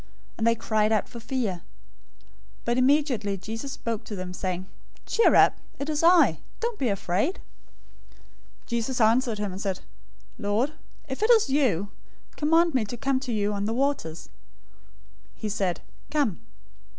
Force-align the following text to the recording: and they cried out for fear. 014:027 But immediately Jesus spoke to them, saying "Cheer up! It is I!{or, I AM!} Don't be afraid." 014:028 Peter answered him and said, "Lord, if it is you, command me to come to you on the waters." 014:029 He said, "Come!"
and 0.35 0.47
they 0.47 0.55
cried 0.55 0.91
out 0.91 1.07
for 1.07 1.19
fear. 1.19 1.57
014:027 2.61 2.65
But 2.65 2.77
immediately 2.79 3.37
Jesus 3.37 3.73
spoke 3.73 4.03
to 4.05 4.15
them, 4.15 4.33
saying 4.33 4.65
"Cheer 5.05 5.35
up! 5.35 5.59
It 5.77 5.89
is 5.89 6.01
I!{or, 6.01 6.09
I 6.09 6.27
AM!} 6.29 6.37
Don't 6.59 6.79
be 6.79 6.87
afraid." 6.89 7.33
014:028 8.67 8.87
Peter 8.87 9.03
answered 9.03 9.37
him 9.37 9.51
and 9.51 9.61
said, 9.61 9.79
"Lord, 10.39 10.73
if 11.07 11.21
it 11.21 11.29
is 11.29 11.51
you, 11.51 11.91
command 12.35 12.73
me 12.73 12.83
to 12.85 12.97
come 12.97 13.19
to 13.19 13.31
you 13.31 13.53
on 13.53 13.65
the 13.65 13.75
waters." 13.75 14.29
014:029 15.37 15.41
He 15.41 15.49
said, 15.49 15.81
"Come!" 16.09 16.39